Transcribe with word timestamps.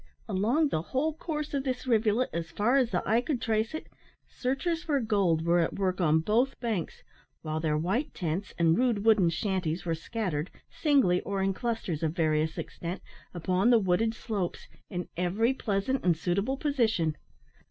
Along 0.27 0.69
the 0.69 0.81
whole 0.81 1.13
course 1.13 1.53
of 1.53 1.63
this 1.63 1.85
rivulet, 1.85 2.31
as 2.33 2.49
far 2.49 2.75
as 2.77 2.89
the 2.89 3.07
eye 3.07 3.21
could 3.21 3.39
trace 3.39 3.75
it, 3.75 3.85
searchers 4.27 4.81
for 4.81 4.99
gold 4.99 5.45
were 5.45 5.59
at 5.59 5.75
work 5.77 6.01
on 6.01 6.21
both 6.21 6.59
banks, 6.59 7.03
while 7.43 7.59
their 7.59 7.77
white 7.77 8.11
tents, 8.15 8.51
and 8.57 8.75
rude 8.75 9.05
wooden 9.05 9.29
shanties, 9.29 9.85
were 9.85 9.93
scattered, 9.93 10.49
singly 10.71 11.21
or 11.21 11.43
in 11.43 11.53
clusters 11.53 12.01
of 12.01 12.13
various 12.15 12.57
extent, 12.57 13.03
upon 13.31 13.69
the 13.69 13.77
wooded 13.77 14.15
slopes, 14.15 14.67
in 14.89 15.07
every 15.17 15.53
pleasant 15.53 16.03
and 16.03 16.17
suitable 16.17 16.57
position. 16.57 17.15